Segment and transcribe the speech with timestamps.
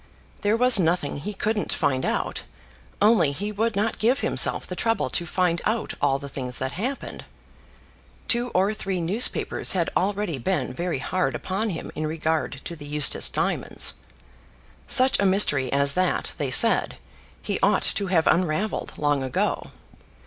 [0.41, 2.41] There was nothing he couldn't find out;
[3.03, 6.71] only he would not give himself the trouble to find out all the things that
[6.71, 7.23] happened.
[8.27, 12.87] Two or three newspapers had already been very hard upon him in regard to the
[12.87, 13.93] Eustace diamonds.
[14.87, 16.97] Such a mystery as that, they said,
[17.39, 19.69] he ought to have unravelled long ago.